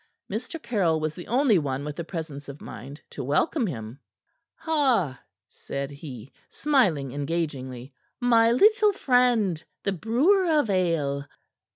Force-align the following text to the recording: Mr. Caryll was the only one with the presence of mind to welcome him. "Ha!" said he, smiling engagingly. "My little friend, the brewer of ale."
Mr. 0.31 0.59
Caryll 0.59 0.99
was 0.99 1.13
the 1.13 1.27
only 1.27 1.59
one 1.59 1.85
with 1.85 1.95
the 1.95 2.03
presence 2.03 2.49
of 2.49 2.59
mind 2.59 2.99
to 3.11 3.23
welcome 3.23 3.67
him. 3.67 3.99
"Ha!" 4.55 5.21
said 5.47 5.91
he, 5.91 6.31
smiling 6.49 7.11
engagingly. 7.11 7.93
"My 8.19 8.51
little 8.51 8.93
friend, 8.93 9.63
the 9.83 9.91
brewer 9.91 10.45
of 10.59 10.71
ale." 10.71 11.25